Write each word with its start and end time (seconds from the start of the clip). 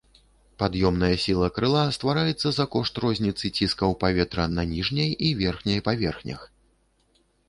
Пад'ёмная 0.61 1.15
сіла 1.23 1.49
крыла 1.57 1.83
ствараецца 1.97 2.47
за 2.57 2.65
кошт 2.75 2.93
розніцы 3.03 3.51
ціскаў 3.59 3.93
паветра 4.05 4.47
на 4.55 4.65
ніжняй 4.71 5.11
і 5.29 5.29
верхняй 5.43 5.79
паверхнях. 5.89 6.41